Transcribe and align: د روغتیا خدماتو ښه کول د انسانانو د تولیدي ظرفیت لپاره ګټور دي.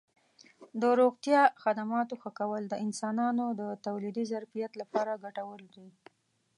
د 0.81 0.83
روغتیا 1.01 1.41
خدماتو 1.63 2.13
ښه 2.21 2.31
کول 2.39 2.63
د 2.67 2.73
انسانانو 2.85 3.45
د 3.59 3.61
تولیدي 3.85 4.23
ظرفیت 4.31 4.71
لپاره 4.81 5.21
ګټور 5.23 5.59
دي. 5.75 5.87